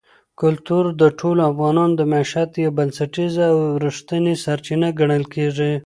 کلتور 0.41 0.85
د 1.01 1.03
ټولو 1.19 1.41
افغانانو 1.51 1.93
د 1.99 2.01
معیشت 2.13 2.49
یوه 2.63 2.75
بنسټیزه 2.77 3.45
او 3.53 3.59
رښتینې 3.85 4.33
سرچینه 4.43 4.87
ګڼل 4.99 5.23
کېږي. 5.33 5.71